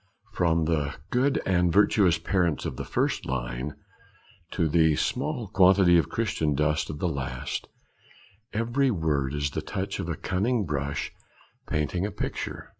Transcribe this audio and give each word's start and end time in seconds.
From 0.33 0.65
the 0.65 0.95
'good 1.11 1.39
and 1.45 1.71
virtuous 1.71 2.17
parents' 2.17 2.65
of 2.65 2.75
the 2.75 2.83
first 2.83 3.27
line 3.27 3.75
to 4.49 4.67
the 4.67 4.95
'small 4.95 5.47
quantity 5.49 5.95
of 5.99 6.09
Christian 6.09 6.55
dust' 6.55 6.89
of 6.89 6.97
the 6.97 7.07
last, 7.07 7.67
every 8.51 8.89
word 8.89 9.35
is 9.35 9.51
the 9.51 9.61
touch 9.61 9.99
of 9.99 10.09
a 10.09 10.15
cunning 10.17 10.65
brush 10.65 11.11
painting 11.67 12.03
a 12.07 12.11
picture. 12.11 12.69